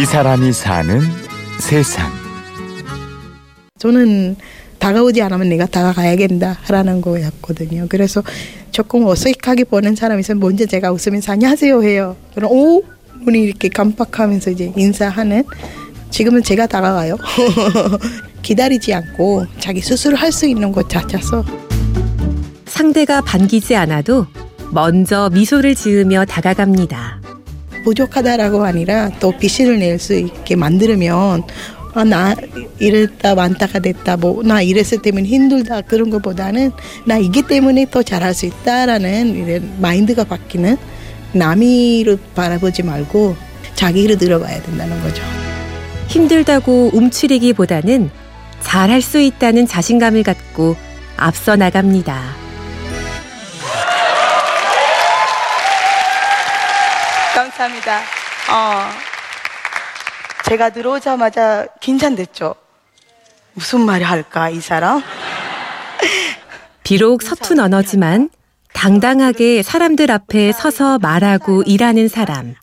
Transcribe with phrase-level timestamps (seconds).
[0.00, 1.00] 이 사람이 사는
[1.58, 2.10] 세상.
[3.78, 4.36] 저는
[4.78, 7.86] 다가오지 않으면 내가 다가가야겠다라는 거였거든요.
[7.88, 8.22] 그래서
[8.70, 12.16] 조금 어색하게 보는 사람이 있으면 먼저 제가 웃으면서 안녕하세요 해요.
[12.34, 12.82] 그럼 오
[13.24, 15.44] 눈이 이렇게 깜빡하면서 이제 인사하는
[16.10, 17.16] 지금은 제가 다가가요.
[18.42, 21.44] 기다리지 않고 자기 스스로 할 수 있는 것 찾아서
[22.66, 24.26] 상대가 반기지 않아도
[24.70, 27.20] 먼저 미소를 지으며 다가갑니다.
[27.92, 31.42] 부족하다라고 아니라 또 비신을 낼 수 있게 만들면
[31.94, 32.34] 아, 나
[32.78, 36.70] 이랬다 완다가 됐다 뭐 나 이랬을 때문에 힘들다 그런 것보다는
[37.06, 40.76] 나 이게 때문에 더 잘할 수 있다라는 이런 마인드가 바뀌는
[41.32, 43.34] 남이를 바라보지 말고
[43.74, 45.22] 자기를 들어봐야 된다는 거죠.
[46.08, 48.10] 힘들다고 움츠리기보다는
[48.62, 50.76] 잘할 수 있다는 자신감을 갖고
[51.16, 52.47] 앞서 나갑니다.
[57.42, 57.98] 감사합니다.
[58.50, 58.90] 어,
[60.48, 62.56] 제가 들어오자마자 긴장됐죠.
[63.52, 65.00] 무슨 말을 할까 이 사람?
[66.82, 68.30] 비록 서툰 언어지만
[68.72, 72.56] 당당하게 사람들 앞에 서서 말하고 일하는 사람.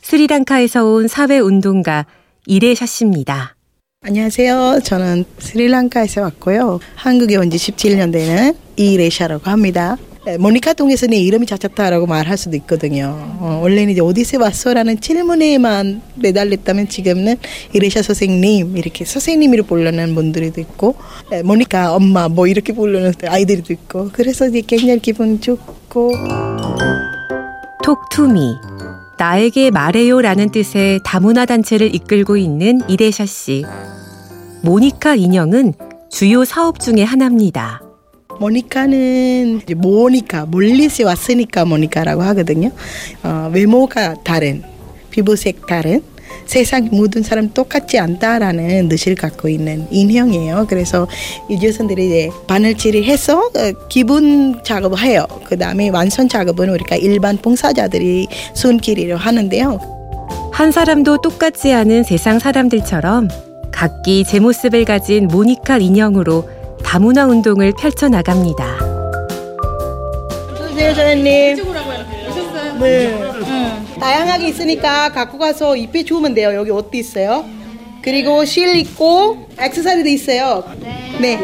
[0.00, 2.06] 스리랑카에서 온 사회운동가
[2.46, 3.56] 이레샤 씨입니다.
[4.04, 4.80] 안녕하세요.
[4.84, 6.78] 저는 스리랑카에서 왔고요.
[6.94, 9.96] 한국에 온 지 17년 되는 이레샤라고 합니다.
[10.24, 13.16] 네, 모니카 통해서 내 이름이 잡혔다라고 말할 수도 있거든요.
[13.40, 17.36] 어, 원래는 이제 어디서 왔어라는 질문에만 매달렸다면 지금은
[17.72, 20.94] 이레샤 선생님 이렇게 선생님으로 부르는 분들도 있고
[21.30, 26.12] 네, 모니카 엄마 뭐 이렇게 부르는 아이들도 있고 그래서 이제 굉장히 기분 좋고
[27.82, 28.54] 톡투미
[29.18, 33.64] 나에게 말해요라는 뜻의 다문화 단체를 이끌고 있는 이레샤 씨.
[34.62, 35.74] 모니카 인형은
[36.10, 37.81] 주요 사업 중의 하나입니다.
[38.42, 42.70] 모니카는 모니카 멀리서 왔으니까 모니카라고 하거든요.
[43.22, 44.62] 어, 외모가 다른
[45.10, 46.02] 피부색 다른
[46.46, 50.66] 세상 모든 사람 똑같지 않다라는 뜻을 갖고 있는 인형이에요.
[50.68, 51.06] 그래서
[51.50, 55.24] 유조선들이 이제 바늘칠을 해서 어, 기본 작업을 해요.
[55.44, 59.78] 그 다음에 완성 작업은 우리가 일반 봉사자들이 손길이로 하는데요.
[60.52, 63.28] 한 사람도 똑같지 않은 세상 사람들처럼
[63.70, 66.61] 각기 제 모습을 가진 모니카 인형으로
[66.92, 68.76] 다문화 운동을 펼쳐 나갑니다.
[70.52, 71.24] 어서오세요, 사장님.
[72.80, 73.14] 네.
[73.14, 73.86] 응.
[73.98, 76.54] 다양하게 있으니까 갖고 가서 입에 주우면 돼요.
[76.54, 77.46] 여기 옷도 있어요.
[78.02, 80.64] 그리고 실 있고 액세서리도 있어요.
[81.18, 81.40] 네.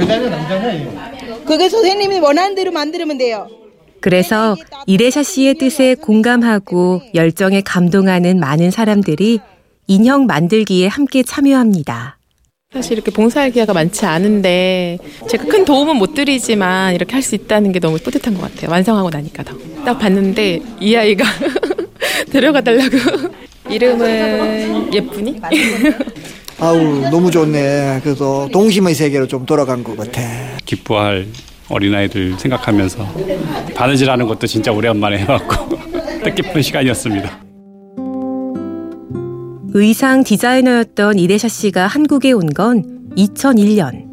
[0.00, 1.12] 여자냐 남자냐
[1.44, 3.48] 그거 선생님이 원하는 대로 만들면 돼요.
[4.00, 4.56] 그래서
[4.86, 9.38] 이레샤 씨의 뜻에 공감하고 열정에 감동하는 많은 사람들이
[9.86, 12.16] 인형 만들기에 함께 참여합니다.
[12.72, 17.70] 사실 이렇게 봉사할 기회가 많지 않은데 제가 큰 도움은 못 드리지만 이렇게 할 수 있다는
[17.72, 18.70] 게 너무 뿌듯한 것 같아요.
[18.70, 19.54] 완성하고 나니까 더.
[19.84, 21.24] 딱 봤는데 이 아이가
[22.32, 22.96] 데려가 달라고.
[23.70, 25.40] 이름은 예쁘니?
[26.58, 26.78] 아우
[27.10, 28.00] 너무 좋네.
[28.02, 30.20] 그래서 동심의 세계로 좀 돌아간 것 같아.
[30.64, 31.26] 기뻐할
[31.68, 33.06] 어린아이들 생각하면서
[33.76, 35.78] 바느질하는 것도 진짜 오랜만에 해왔고
[36.24, 37.51] 뜻깊은 시간이었습니다.
[39.74, 44.04] 의상 디자이너였던 이레샤 씨가 한국에 온 건 2001년.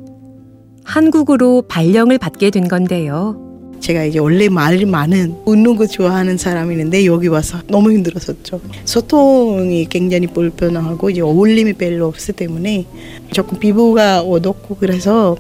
[0.83, 3.45] 한국으로 발령을 받게 된 건데요.
[3.79, 8.59] 제가 이제 원래 말 많은 웃는 거 좋아하는 사람이는데 여기 와서 너무 힘들었었죠.
[8.85, 12.85] 소통이 굉장히 불편하고 이제 어울림이 별로 없기 때문에
[13.31, 15.37] 조금 피부가 어둡고 그래서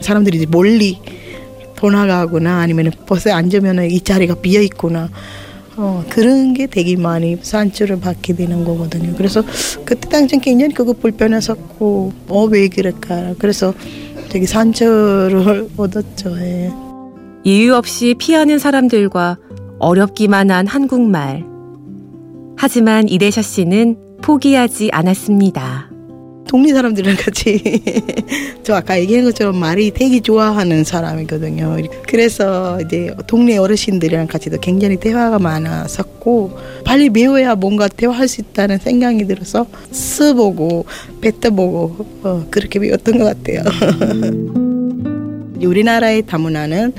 [0.00, 0.98] 사람들이 이제 멀리
[1.76, 5.10] 떠나가거나 아니면 버스에 앉으면 이 자리가 비어 있거나
[5.76, 9.14] 어, 그런 게 되게 많이 산출을 받게 되는 거거든요.
[9.16, 9.42] 그래서
[9.84, 13.34] 그때 당시 굉장히 그거 불편했었고, 어, 왜 그럴까.
[13.38, 13.72] 그래서
[14.28, 16.38] 되게 산출을 얻었죠.
[16.38, 16.70] 예.
[17.44, 19.36] 이유 없이 피하는 사람들과
[19.78, 21.44] 어렵기만 한 한국말.
[22.56, 25.91] 하지만 이레샤 씨는 포기하지 않았습니다.
[26.46, 27.82] 동네 사람들이랑 같이
[28.62, 31.78] 저 아까 얘기한 것처럼 말이 되게 좋아하는 사람이거든요.
[32.06, 39.26] 그래서 이제 동네 어르신들이랑 같이도 굉장히 대화가 많았었고 빨리 배워야 뭔가 대화할 수 있다는 생각이
[39.26, 40.84] 들어서 써보고
[41.20, 43.62] 뱉어보고 어, 그렇게 배웠던 것 같아요.
[45.64, 46.92] 우리나라의 다문화는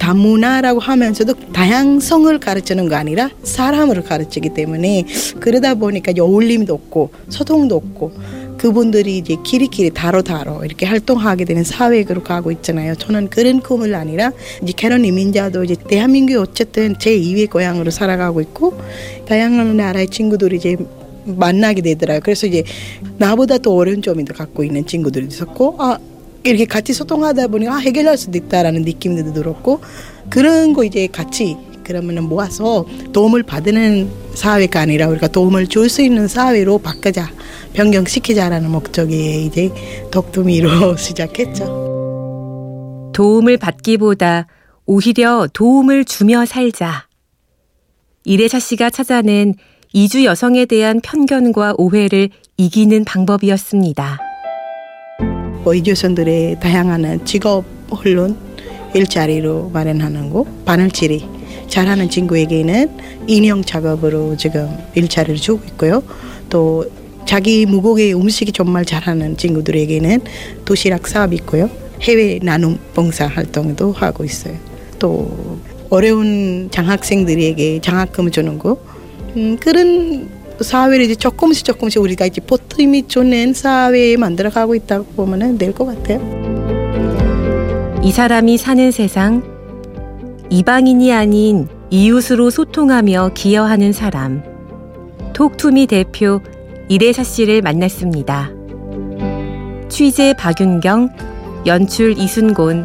[0.00, 5.04] 다문화라고 하면서도 다양성을 가르치는 거 아니라 사람을 가르치기 때문에
[5.40, 8.12] 그러다 보니까 어울림도 없고 소통도 없고
[8.60, 12.94] 그분들이 이제 길이길이 다로 다로 이렇게 활동하게 되는 사회로 가고 있잖아요.
[12.94, 18.78] 저는 그런 꿈을 아니라 이제 캐런 이민자도 이제 대한민국이 어쨌든 제 2의 고향으로 살아가고 있고
[19.26, 20.76] 다양한 나라의 친구들이 이제
[21.24, 22.20] 만나게 되더라고요.
[22.22, 22.62] 그래서 이제
[23.16, 25.96] 나보다 더 어려운 더 갖고 있는 친구들이 있었고 아
[26.42, 29.80] 이렇게 같이 소통하다 보니 아 해결할 수도 있다라는 느낌도 들었고
[30.28, 36.28] 그런 거 이제 같이 그러면 모아서 도움을 받는 사회가 아니라 우리가 도움을 줄 수 있는
[36.28, 37.32] 사회로 바꾸자,
[37.72, 39.70] 변경시키자라는 목적이 이제
[40.10, 43.10] 덕두미로 시작했죠.
[43.14, 44.46] 도움을 받기보다
[44.86, 47.06] 오히려 도움을 주며 살자.
[48.24, 49.54] 이래샤 씨가 찾아낸
[49.92, 54.18] 이주 여성에 대한 편견과 오해를 이기는 방법이었습니다.
[55.64, 58.36] 뭐 이주선들의 다양한 직업 혼론
[58.94, 61.26] 일자리로 마련하는 거 바늘질이
[61.68, 66.02] 잘하는 친구에게는 인형 작업으로 지금 일자리를 주고 있고요.
[66.48, 66.84] 또
[67.30, 70.20] 자기 무곡의 음식이 정말 잘하는 친구들에게는
[70.64, 71.70] 도시락 사업이 있고요.
[72.00, 74.56] 해외 나눔 봉사 활동도 하고 있어요.
[74.98, 75.30] 또
[75.90, 78.78] 어려운 장학생들에게 장학금을 주는 거
[79.36, 80.28] 음, 그런
[80.60, 86.20] 사회를 이제 조금씩 조금씩 우리가 이제 보탬이 주는 사회에 만들어가고 있다고 보면 될것 같아요.
[88.02, 89.44] 이 사람이 사는 세상,
[90.50, 94.42] 이방인이 아닌 이웃으로 소통하며 기여하는 사람,
[95.32, 96.40] 톡투미 대표
[96.90, 98.50] 이래샤 씨를 만났습니다.
[99.88, 101.10] 취재 박윤경,
[101.66, 102.84] 연출 이순곤,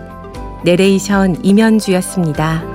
[0.63, 2.75] 내레이션 임현주였습니다.